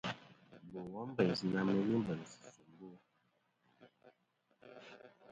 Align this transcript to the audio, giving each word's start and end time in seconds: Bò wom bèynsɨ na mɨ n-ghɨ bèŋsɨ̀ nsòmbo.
Bò 0.71 0.79
wom 0.91 1.09
bèynsɨ 1.17 1.45
na 1.53 1.61
mɨ 1.65 1.71
n-ghɨ 1.75 1.95
bèŋsɨ̀ 2.07 2.37
nsòmbo. 2.49 2.87